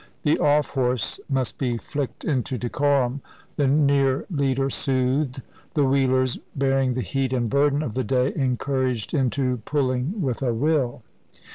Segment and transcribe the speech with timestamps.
[0.23, 3.21] The off horse must be flicked into decorum,
[3.55, 5.43] the near leader soothed,
[5.75, 10.55] the wheelers, bearing the heat and burden of the day, encouraged into pulling with a
[10.55, 11.03] will.